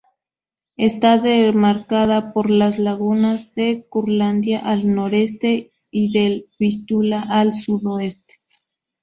Está 0.77 1.19
demarcada 1.19 2.33
por 2.33 2.49
las 2.49 2.79
lagunas 2.79 3.53
de 3.53 3.85
Curlandia 3.87 4.57
al 4.57 4.91
noreste 4.95 5.73
y 5.91 6.11
del 6.11 6.49
Vístula 6.57 7.21
al 7.21 7.53
sudoeste. 7.53 8.37